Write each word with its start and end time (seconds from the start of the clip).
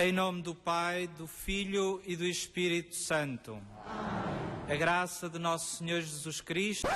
Em 0.00 0.12
nome 0.12 0.42
do 0.42 0.54
Pai, 0.54 1.08
do 1.18 1.26
Filho 1.26 2.00
e 2.06 2.14
do 2.14 2.24
Espírito 2.24 2.94
Santo. 2.94 3.58
A 4.68 4.76
graça 4.76 5.28
de 5.28 5.40
nosso 5.40 5.78
Senhor 5.78 6.00
Jesus 6.00 6.40
Cristo. 6.40 6.86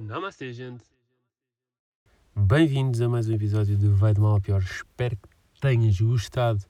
Namastê, 0.00 0.52
gente. 0.52 0.82
Bem-vindos 2.34 3.00
a 3.00 3.08
mais 3.08 3.28
um 3.28 3.34
episódio 3.34 3.78
do 3.78 3.94
Vai 3.94 4.14
de 4.14 4.20
Mal 4.20 4.34
a 4.34 4.40
Pior. 4.40 4.60
Espero 4.60 5.16
que 5.16 5.60
tenhas 5.60 6.00
gostado 6.00 6.64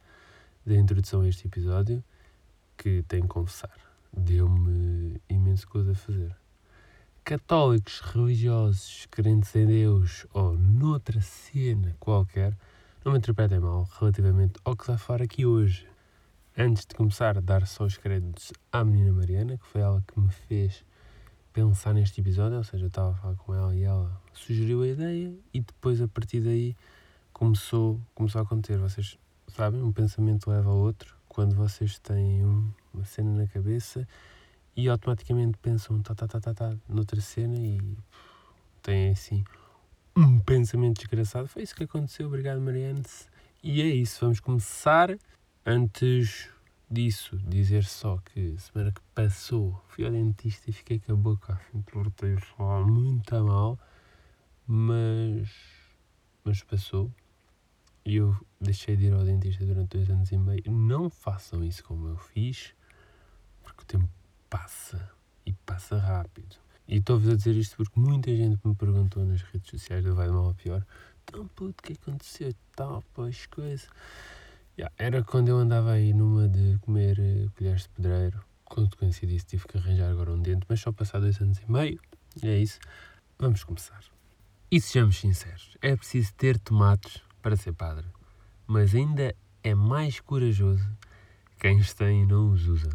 da 0.67 0.75
introdução 0.75 1.23
a 1.23 1.29
este 1.29 1.47
episódio, 1.47 2.05
que 2.77 3.03
tenho 3.09 3.23
que 3.23 3.29
confessar, 3.31 3.75
deu-me 4.13 4.80
imenso 5.51 5.67
coisa 5.67 5.93
a 5.93 5.95
fazer. 5.95 6.37
Católicos, 7.25 8.01
religiosos, 8.01 9.07
crentes 9.11 9.55
em 9.57 9.67
Deus 9.67 10.27
ou 10.33 10.57
noutra 10.57 11.21
cena 11.21 11.95
qualquer, 11.99 12.57
não 13.05 13.13
me 13.13 13.19
interpretem 13.19 13.59
mal 13.59 13.89
relativamente 13.99 14.61
ao 14.65 14.77
que 14.77 14.85
está 14.85 14.97
fora 14.97 15.25
aqui 15.25 15.45
hoje. 15.45 15.87
Antes 16.57 16.87
de 16.87 16.95
começar 16.95 17.37
a 17.37 17.41
dar 17.41 17.67
só 17.67 17.85
os 17.85 17.97
créditos 17.97 18.53
à 18.73 18.85
menina 18.85 19.13
Mariana, 19.13 19.59
que 19.59 19.67
foi 19.67 19.81
ela 19.81 20.03
que 20.07 20.21
me 20.21 20.31
fez 20.31 20.85
pensar 21.53 21.95
neste 21.95 22.21
episódio, 22.21 22.59
ou 22.59 22.65
seja, 22.65 22.85
eu 22.85 22.89
estava 22.89 23.11
a 23.11 23.15
falar 23.15 23.35
com 23.37 23.55
ela 23.55 23.75
e 23.75 23.83
ela 23.83 24.21
sugeriu 24.33 24.83
a 24.83 24.89
ideia 24.89 25.35
e 25.53 25.61
depois 25.61 26.01
a 26.01 26.07
partir 26.07 26.41
daí 26.41 26.77
começou, 27.33 28.01
começou 28.15 28.41
a 28.41 28.45
acontecer. 28.45 28.79
Vocês 28.79 29.19
sabem, 29.49 29.83
um 29.83 29.93
pensamento 29.93 30.49
leva 30.49 30.71
ao 30.71 30.77
outro 30.77 31.17
quando 31.29 31.55
vocês 31.57 31.99
têm 31.99 32.45
um, 32.45 32.71
uma 32.95 33.05
cena 33.05 33.33
na 33.33 33.47
cabeça 33.47 34.07
e 34.77 34.89
automaticamente 34.89 35.59
pensam 35.59 36.01
tá, 36.03 36.15
tá, 36.15 36.27
tá, 36.27 36.41
tá, 36.41 36.55
tá, 36.55 36.77
noutra 36.89 37.21
cena 37.21 37.57
e 37.57 37.81
têm 38.83 39.11
assim 39.11 39.45
um 40.17 40.39
pensamento 40.41 40.99
desgraçado. 40.99 41.49
Foi 41.49 41.63
isso 41.63 41.75
que 41.75 41.85
aconteceu, 41.85 42.27
obrigado 42.27 42.61
Mariane. 42.61 43.03
E 43.63 43.81
é 43.83 43.87
isso, 43.87 44.21
vamos 44.21 44.41
começar. 44.41 45.17
Antes 45.65 46.51
disso, 46.91 47.39
dizer 47.39 47.85
só 47.85 48.19
que 48.19 48.57
semana 48.59 48.91
que 48.91 49.01
passou 49.15 49.81
fui 49.89 50.05
ao 50.05 50.11
dentista 50.11 50.71
e 50.71 50.73
fiquei 50.73 50.99
com 50.99 51.13
a 51.13 51.17
boca 51.17 51.53
assim, 51.53 51.83
tortei 51.83 52.37
falar 52.37 52.85
muito 52.85 53.33
mal, 53.45 53.79
mas, 54.67 55.49
mas 56.43 56.63
passou. 56.63 57.11
E 58.05 58.17
eu 58.17 58.35
deixei 58.61 58.97
de 58.97 59.07
ir 59.07 59.13
ao 59.13 59.25
dentista 59.25 59.65
durante 59.65 59.97
dois 59.97 60.11
anos 60.11 60.33
e 60.33 60.39
meio. 60.39 60.63
Não 60.67 61.11
façam 61.11 61.63
isso 61.63 61.85
como 61.85 62.09
eu 62.09 62.17
fiz, 62.17 62.75
passa 64.51 65.11
e 65.47 65.53
passa 65.53 65.97
rápido. 65.97 66.57
E 66.87 66.97
estou-vos 66.97 67.29
a 67.29 67.37
dizer 67.37 67.55
isto 67.55 67.77
porque 67.77 67.99
muita 67.99 68.35
gente 68.35 68.61
me 68.65 68.75
perguntou 68.75 69.25
nas 69.25 69.43
redes 69.43 69.71
sociais 69.71 70.05
do 70.05 70.15
Vai 70.15 70.29
Mal 70.29 70.51
a 70.51 70.55
Pior: 70.55 70.85
então, 71.23 71.47
puto, 71.49 71.77
o 71.79 71.83
que 71.83 71.93
aconteceu? 71.93 72.53
Tal, 72.75 73.05
pois, 73.15 73.47
coisa. 73.47 73.87
Yeah, 74.77 74.93
era 74.99 75.23
quando 75.23 75.49
eu 75.49 75.59
andava 75.59 75.93
aí 75.93 76.13
numa 76.13 76.49
de 76.49 76.77
comer 76.81 77.19
uh, 77.19 77.51
colheres 77.57 77.83
de 77.83 77.89
pedreiro. 77.91 78.43
Consequência 78.65 79.27
disso, 79.27 79.47
tive 79.47 79.67
que 79.67 79.79
arranjar 79.79 80.11
agora 80.11 80.33
um 80.33 80.43
dente, 80.43 80.67
mas 80.69 80.81
só 80.81 80.91
passar 80.91 81.21
dois 81.21 81.41
anos 81.41 81.59
e 81.59 81.71
meio. 81.71 82.01
E 82.43 82.49
é 82.49 82.59
isso. 82.59 82.81
Vamos 83.39 83.63
começar. 83.63 84.01
E 84.71 84.81
sejamos 84.81 85.19
sinceros: 85.19 85.77
é 85.81 85.95
preciso 85.95 86.35
ter 86.35 86.59
tomates 86.59 87.23
para 87.41 87.57
ser 87.57 87.73
padre, 87.73 88.07
mas 88.67 88.95
ainda 88.95 89.35
é 89.63 89.75
mais 89.75 90.19
corajoso 90.19 90.89
quem 91.59 91.79
os 91.79 91.95
tem 91.95 92.23
e 92.23 92.27
não 92.27 92.51
os 92.51 92.67
usa. 92.67 92.91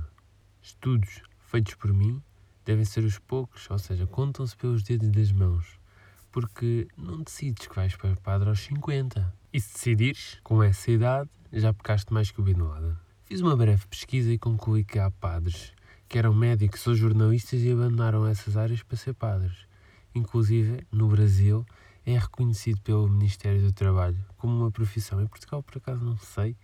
Estudos 0.62 1.22
feitos 1.46 1.76
por 1.76 1.94
mim 1.94 2.22
devem 2.66 2.86
ser 2.86 3.04
os 3.04 3.20
poucos, 3.20 3.70
ou 3.70 3.78
seja, 3.78 4.08
contam-se 4.08 4.56
pelos 4.58 4.84
dedos 4.84 5.10
das 5.10 5.32
mãos, 5.32 5.80
porque 6.32 6.88
não 6.98 7.22
decides 7.22 7.68
que 7.68 7.76
vais 7.76 7.96
para 7.96 8.16
padre 8.16 8.50
aos 8.50 8.60
50. 8.62 9.34
E 9.54 9.62
se 9.62 9.74
decidires, 9.74 10.40
com 10.44 10.62
essa 10.62 10.92
idade, 10.92 11.30
já 11.54 11.74
pecaste 11.74 12.12
mais 12.12 12.32
que 12.32 12.42
o 12.42 12.44
Bin. 12.44 12.56
Fiz 13.24 13.42
uma 13.42 13.56
breve 13.56 13.88
pesquisa 13.88 14.32
e 14.32 14.38
concluí 14.38 14.84
que 14.84 15.00
há 15.00 15.10
padres 15.10 15.74
que 16.08 16.18
eram 16.18 16.34
médicos 16.34 16.86
ou 16.88 16.96
jornalistas 16.96 17.62
e 17.62 17.72
abandonaram 17.72 18.26
essas 18.26 18.56
áreas 18.56 18.84
para 18.84 18.98
ser 18.98 19.14
padres. 19.14 19.68
Inclusive, 20.14 20.86
no 20.92 21.08
Brasil, 21.08 21.66
é 22.06 22.18
reconhecido 22.18 22.80
pelo 22.82 23.08
Ministério 23.10 23.62
do 23.62 23.74
Trabalho 23.74 24.18
como 24.38 24.56
uma 24.56 24.72
profissão. 24.72 25.22
Em 25.22 25.28
Portugal, 25.28 25.64
por 25.64 25.78
acaso, 25.78 26.04
não 26.04 26.18
sei, 26.18 26.56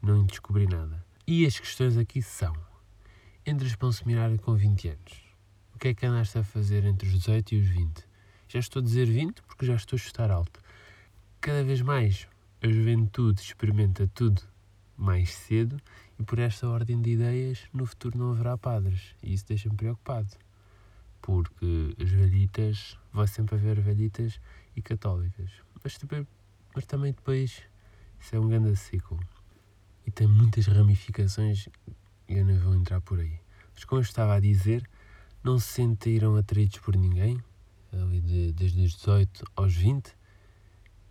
não 0.00 0.24
descobri 0.24 0.66
nada. 0.66 1.04
E 1.26 1.46
as 1.46 1.58
questões 1.58 1.96
aqui 1.96 2.20
são: 2.22 2.54
entras 3.44 3.74
para 3.74 3.88
um 3.88 3.92
seminário 3.92 4.38
com 4.38 4.54
20 4.54 4.88
anos. 4.88 5.12
O 5.74 5.78
que 5.78 5.88
é 5.88 5.94
que 5.94 6.06
andaste 6.06 6.38
a 6.38 6.44
fazer 6.44 6.84
entre 6.84 7.08
os 7.08 7.14
18 7.14 7.54
e 7.54 7.60
os 7.60 7.66
20? 7.68 8.06
Já 8.48 8.60
estou 8.60 8.80
a 8.80 8.84
dizer 8.84 9.06
20 9.06 9.42
porque 9.42 9.66
já 9.66 9.74
estou 9.74 9.96
a 9.96 10.00
chutar 10.00 10.30
alto. 10.30 10.60
Cada 11.40 11.64
vez 11.64 11.80
mais 11.80 12.28
a 12.62 12.68
juventude 12.68 13.40
experimenta 13.40 14.06
tudo 14.14 14.42
mais 14.96 15.34
cedo 15.34 15.80
e 16.18 16.22
por 16.22 16.38
esta 16.38 16.68
ordem 16.68 17.00
de 17.02 17.10
ideias 17.10 17.64
no 17.72 17.84
futuro 17.84 18.16
não 18.16 18.30
haverá 18.30 18.56
padres 18.56 19.16
e 19.20 19.32
isso 19.34 19.46
deixa-me 19.48 19.74
preocupado 19.74 20.28
porque 21.20 21.96
as 22.00 22.10
velhitas 22.10 22.96
vai 23.12 23.26
sempre 23.26 23.56
haver 23.56 23.80
velhitas 23.80 24.40
e 24.76 24.82
católicas 24.82 25.50
mas, 25.82 25.98
também, 25.98 26.26
mas 26.74 26.86
também 26.86 27.12
depois 27.12 27.62
isso 28.20 28.36
é 28.36 28.38
um 28.38 28.46
grande 28.46 28.76
ciclo 28.76 29.18
e 30.06 30.10
tem 30.12 30.28
muitas 30.28 30.66
ramificações 30.66 31.68
eu 32.38 32.44
não 32.44 32.58
vou 32.58 32.74
entrar 32.74 33.00
por 33.00 33.20
aí 33.20 33.38
mas 33.74 33.84
como 33.84 34.00
eu 34.00 34.02
estava 34.04 34.34
a 34.34 34.40
dizer 34.40 34.88
não 35.42 35.58
se 35.58 35.68
sentiram 35.68 36.36
atraídos 36.36 36.78
por 36.78 36.96
ninguém 36.96 37.42
ali 37.92 38.20
de, 38.20 38.52
desde 38.52 38.84
os 38.84 38.94
18 38.94 39.44
aos 39.56 39.74
20 39.74 40.14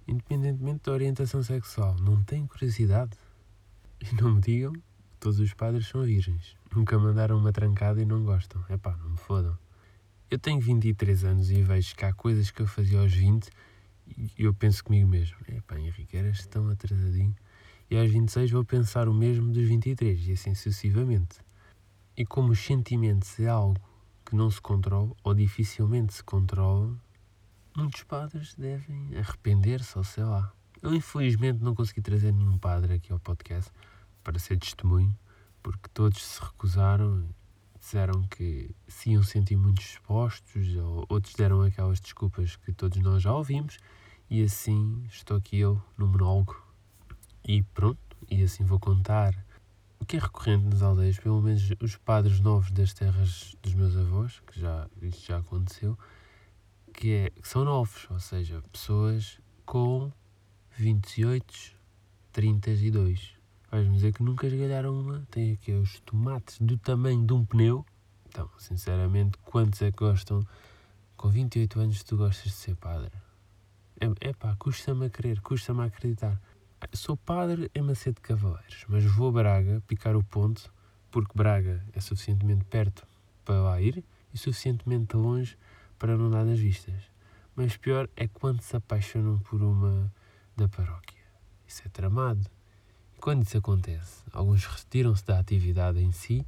independentemente 0.07 0.81
da 0.85 0.91
orientação 0.91 1.43
sexual. 1.43 1.95
Não 1.99 2.23
têm 2.23 2.45
curiosidade? 2.45 3.17
E 4.01 4.15
não 4.21 4.35
me 4.35 4.41
digam 4.41 4.73
que 4.73 4.81
todos 5.19 5.39
os 5.39 5.53
padres 5.53 5.87
são 5.87 6.03
virgens. 6.03 6.55
Nunca 6.75 6.97
mandaram 6.97 7.37
uma 7.37 7.51
trancada 7.51 8.01
e 8.01 8.05
não 8.05 8.23
gostam. 8.23 8.63
É 8.69 8.77
pá, 8.77 8.95
não 8.97 9.11
me 9.11 9.17
fodam. 9.17 9.57
Eu 10.29 10.39
tenho 10.39 10.59
23 10.59 11.23
anos 11.25 11.51
e 11.51 11.61
vejo 11.61 11.95
que 11.95 12.05
há 12.05 12.13
coisas 12.13 12.49
que 12.51 12.61
eu 12.61 12.67
fazia 12.67 12.99
aos 12.99 13.13
20 13.13 13.49
e 14.17 14.31
eu 14.43 14.53
penso 14.53 14.83
comigo 14.83 15.07
mesmo. 15.07 15.37
É 15.47 15.61
pá, 15.61 15.79
Henrique, 15.79 16.17
eras 16.17 16.45
tão 16.47 16.69
atrasadinho. 16.69 17.35
E 17.91 17.97
aos 17.97 18.09
26 18.09 18.51
vou 18.51 18.63
pensar 18.63 19.09
o 19.09 19.13
mesmo 19.13 19.51
dos 19.51 19.67
23 19.67 20.29
e 20.29 20.31
assim 20.31 20.55
sucessivamente. 20.55 21.39
E 22.15 22.25
como 22.25 22.53
os 22.53 22.59
sentimentos 22.59 23.37
é 23.37 23.49
algo 23.49 23.81
que 24.23 24.33
não 24.33 24.49
se 24.49 24.61
controla 24.61 25.13
ou 25.21 25.33
dificilmente 25.33 26.13
se 26.13 26.23
controla, 26.23 26.97
muitos 27.75 28.03
padres 28.03 28.55
devem 28.55 29.09
arrepender-se 29.17 29.97
ou 29.97 30.05
sei 30.05 30.23
lá. 30.23 30.53
Eu 30.81 30.95
infelizmente 30.95 31.61
não 31.61 31.75
consegui 31.75 32.01
trazer 32.01 32.31
nenhum 32.31 32.57
padre 32.57 32.93
aqui 32.93 33.11
ao 33.11 33.19
podcast 33.19 33.69
para 34.23 34.39
ser 34.39 34.57
testemunho, 34.57 35.13
porque 35.61 35.89
todos 35.93 36.23
se 36.23 36.41
recusaram, 36.41 37.27
disseram 37.77 38.25
que 38.29 38.73
se 38.87 39.09
iam 39.09 39.21
sentir 39.21 39.57
muito 39.57 39.81
expostos, 39.81 40.77
ou 40.77 41.05
outros 41.09 41.35
deram 41.35 41.61
aquelas 41.61 41.99
desculpas 41.99 42.55
que 42.55 42.71
todos 42.71 42.97
nós 42.99 43.21
já 43.21 43.33
ouvimos, 43.33 43.79
e 44.29 44.41
assim 44.41 45.03
estou 45.09 45.35
aqui 45.35 45.59
eu 45.59 45.83
no 45.97 46.07
monólogo. 46.07 46.70
E 47.53 47.63
pronto, 47.63 47.99
e 48.29 48.43
assim 48.43 48.63
vou 48.63 48.79
contar 48.79 49.35
o 49.99 50.05
que 50.05 50.15
é 50.15 50.19
recorrente 50.21 50.63
nas 50.67 50.81
aldeias, 50.81 51.19
pelo 51.19 51.41
menos 51.41 51.69
os 51.81 51.97
padres 51.97 52.39
novos 52.39 52.71
das 52.71 52.93
terras 52.93 53.57
dos 53.61 53.73
meus 53.73 53.97
avós, 53.97 54.41
que 54.47 54.57
já, 54.57 54.87
isto 55.01 55.25
já 55.25 55.39
aconteceu, 55.39 55.99
que, 56.93 57.11
é, 57.11 57.29
que 57.29 57.45
são 57.45 57.65
novos, 57.65 58.07
ou 58.09 58.21
seja, 58.21 58.63
pessoas 58.71 59.37
com 59.65 60.09
28, 60.77 61.75
32. 62.31 63.35
Vais-me 63.69 63.95
dizer 63.95 64.13
que 64.13 64.23
nunca 64.23 64.47
esgalharam 64.47 64.97
uma. 64.97 65.27
Tem 65.29 65.51
aqui 65.51 65.73
os 65.73 65.99
tomates 66.05 66.57
do 66.57 66.77
tamanho 66.77 67.25
de 67.25 67.33
um 67.33 67.43
pneu. 67.43 67.85
Então, 68.29 68.49
sinceramente, 68.57 69.37
quantos 69.39 69.81
é 69.81 69.91
que 69.91 69.97
gostam? 69.97 70.41
Com 71.17 71.27
28 71.27 71.81
anos 71.81 72.01
tu 72.01 72.15
gostas 72.15 72.45
de 72.45 72.57
ser 72.57 72.77
padre? 72.77 73.11
É, 73.99 74.29
é 74.29 74.31
pá, 74.31 74.55
custa-me 74.57 75.07
a 75.07 75.09
crer, 75.09 75.41
custa-me 75.41 75.81
a 75.81 75.85
acreditar. 75.87 76.39
Sou 76.93 77.15
padre 77.15 77.71
em 77.73 77.81
Macedo 77.81 78.19
Cavaleiros, 78.19 78.85
mas 78.89 79.05
vou 79.05 79.29
a 79.29 79.31
Braga 79.31 79.83
picar 79.87 80.15
o 80.15 80.23
ponto, 80.23 80.73
porque 81.09 81.37
Braga 81.37 81.85
é 81.93 82.01
suficientemente 82.01 82.65
perto 82.65 83.07
para 83.45 83.61
lá 83.61 83.79
ir 83.79 84.03
e 84.33 84.37
suficientemente 84.37 85.15
longe 85.15 85.57
para 85.97 86.17
não 86.17 86.29
dar 86.29 86.43
nas 86.43 86.59
vistas. 86.59 87.01
Mas 87.55 87.77
pior 87.77 88.09
é 88.15 88.27
quando 88.27 88.61
se 88.61 88.75
apaixonam 88.75 89.39
por 89.39 89.61
uma 89.61 90.11
da 90.57 90.67
paróquia. 90.67 91.23
Isso 91.65 91.81
é 91.85 91.89
tramado. 91.89 92.45
E 93.15 93.19
quando 93.19 93.43
isso 93.43 93.57
acontece, 93.57 94.23
alguns 94.33 94.65
retiram-se 94.65 95.25
da 95.25 95.39
atividade 95.39 96.01
em 96.01 96.11
si 96.11 96.45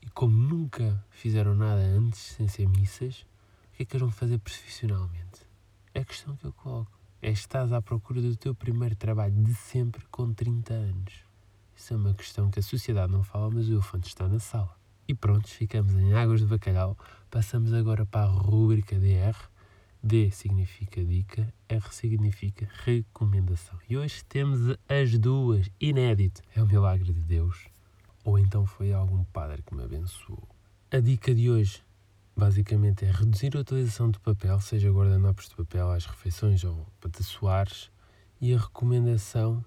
e, 0.00 0.08
como 0.10 0.36
nunca 0.38 1.04
fizeram 1.10 1.54
nada 1.54 1.80
antes 1.80 2.20
sem 2.20 2.48
ser 2.48 2.68
missas, 2.68 3.26
o 3.72 3.76
que 3.76 3.82
é 3.82 3.84
que 3.84 3.96
eles 3.96 4.02
vão 4.02 4.12
fazer 4.12 4.38
profissionalmente? 4.38 5.46
É 5.92 6.00
a 6.00 6.04
questão 6.04 6.36
que 6.36 6.46
eu 6.46 6.52
coloco. 6.52 6.97
É 7.20 7.30
estás 7.30 7.72
à 7.72 7.82
procura 7.82 8.22
do 8.22 8.36
teu 8.36 8.54
primeiro 8.54 8.94
trabalho 8.94 9.34
de 9.42 9.52
sempre 9.52 10.04
com 10.08 10.32
30 10.32 10.72
anos. 10.72 11.14
Isso 11.74 11.92
é 11.92 11.96
uma 11.96 12.14
questão 12.14 12.48
que 12.48 12.60
a 12.60 12.62
sociedade 12.62 13.12
não 13.12 13.24
fala, 13.24 13.50
mas 13.50 13.68
o 13.68 13.72
elefante 13.72 14.06
está 14.06 14.28
na 14.28 14.38
sala. 14.38 14.72
E 15.08 15.14
pronto, 15.14 15.48
ficamos 15.48 15.94
em 15.94 16.14
Águas 16.14 16.40
de 16.40 16.46
Bacalhau. 16.46 16.96
Passamos 17.28 17.72
agora 17.72 18.06
para 18.06 18.26
a 18.26 18.30
rúbrica 18.30 18.96
DR. 19.00 19.36
D 20.00 20.30
significa 20.30 21.04
dica, 21.04 21.52
R 21.68 21.92
significa 21.92 22.68
recomendação. 22.84 23.76
E 23.90 23.96
hoje 23.96 24.24
temos 24.24 24.76
as 24.88 25.18
duas, 25.18 25.68
inédito. 25.80 26.40
É 26.54 26.62
o 26.62 26.66
milagre 26.68 27.12
de 27.12 27.20
Deus. 27.20 27.66
Ou 28.22 28.38
então 28.38 28.64
foi 28.64 28.92
algum 28.92 29.24
padre 29.24 29.60
que 29.62 29.74
me 29.74 29.82
abençoou. 29.82 30.48
A 30.92 31.00
dica 31.00 31.34
de 31.34 31.50
hoje, 31.50 31.82
basicamente, 32.38 33.04
é 33.04 33.10
reduzir 33.10 33.56
a 33.56 33.60
utilização 33.60 34.12
de 34.12 34.20
papel, 34.20 34.60
seja 34.60 34.92
guardanapos 34.92 35.48
de 35.48 35.56
papel 35.56 35.90
às 35.90 36.06
refeições 36.06 36.62
ou 36.62 36.86
para 37.00 37.10
te 37.10 37.24
suares. 37.24 37.90
E 38.40 38.54
a 38.54 38.58
recomendação, 38.58 39.64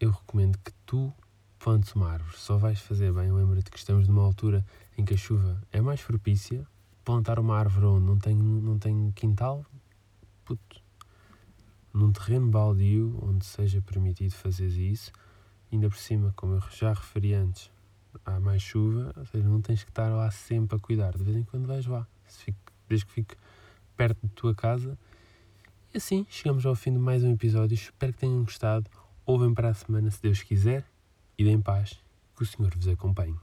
eu 0.00 0.10
recomendo 0.10 0.58
que 0.64 0.72
tu 0.86 1.12
plantes 1.58 1.92
uma 1.92 2.10
árvore. 2.10 2.38
Só 2.38 2.56
vais 2.56 2.80
fazer 2.80 3.12
bem. 3.12 3.30
Lembra-te 3.30 3.70
que 3.70 3.76
estamos 3.76 4.08
numa 4.08 4.22
altura 4.22 4.64
em 4.96 5.04
que 5.04 5.12
a 5.12 5.16
chuva 5.16 5.60
é 5.70 5.82
mais 5.82 6.00
propícia. 6.00 6.66
Plantar 7.04 7.38
uma 7.38 7.54
árvore 7.58 7.84
onde 7.84 8.06
não 8.06 8.18
tem, 8.18 8.34
não 8.34 8.78
tem 8.78 9.12
quintal, 9.12 9.64
puto, 10.44 10.82
num 11.92 12.10
terreno 12.10 12.48
baldio 12.48 13.16
onde 13.22 13.44
seja 13.44 13.80
permitido 13.82 14.32
fazer 14.32 14.68
isso, 14.68 15.12
ainda 15.70 15.88
por 15.88 15.98
cima, 15.98 16.32
como 16.34 16.54
eu 16.54 16.62
já 16.72 16.92
referi 16.92 17.34
antes, 17.34 17.70
há 18.24 18.40
mais 18.40 18.62
chuva, 18.62 19.12
ou 19.16 19.26
seja, 19.26 19.48
não 19.48 19.60
tens 19.60 19.82
que 19.84 19.90
estar 19.90 20.08
lá 20.08 20.30
sempre 20.30 20.76
a 20.76 20.80
cuidar. 20.80 21.16
De 21.16 21.22
vez 21.22 21.36
em 21.36 21.42
quando 21.44 21.66
vais 21.66 21.86
lá, 21.86 22.06
desde 22.88 23.06
que 23.06 23.12
fique 23.12 23.36
perto 23.96 24.18
de 24.22 24.32
tua 24.32 24.54
casa. 24.54 24.98
E 25.92 25.96
assim 25.98 26.26
chegamos 26.28 26.64
ao 26.66 26.74
fim 26.74 26.92
de 26.92 26.98
mais 26.98 27.24
um 27.24 27.32
episódio. 27.32 27.74
Espero 27.74 28.12
que 28.12 28.18
tenham 28.18 28.42
gostado. 28.44 28.90
Ouvem 29.24 29.52
para 29.52 29.70
a 29.70 29.74
semana, 29.74 30.10
se 30.10 30.22
Deus 30.22 30.42
quiser 30.42 30.84
e 31.38 31.48
em 31.48 31.60
paz, 31.60 31.98
que 32.36 32.42
o 32.42 32.46
Senhor 32.46 32.72
vos 32.74 32.88
acompanhe. 32.88 33.36